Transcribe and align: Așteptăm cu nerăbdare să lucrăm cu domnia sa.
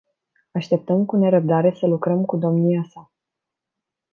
Așteptăm 0.51 1.05
cu 1.05 1.15
nerăbdare 1.17 1.73
să 1.79 1.85
lucrăm 1.85 2.25
cu 2.25 2.37
domnia 2.37 2.83
sa. 2.91 3.11